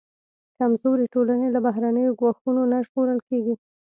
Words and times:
کمزورې 0.57 1.05
ټولنې 1.13 1.47
له 1.51 1.59
بهرنیو 1.65 2.17
ګواښونو 2.19 2.61
نه 2.71 2.77
ژغورل 2.85 3.19
کېږي. 3.27 3.55